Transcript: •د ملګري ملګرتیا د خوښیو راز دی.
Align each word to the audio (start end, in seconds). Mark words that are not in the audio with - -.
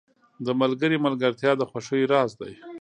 •د 0.45 0.47
ملګري 0.61 0.97
ملګرتیا 1.05 1.51
د 1.57 1.61
خوښیو 1.69 2.09
راز 2.13 2.31
دی. 2.41 2.53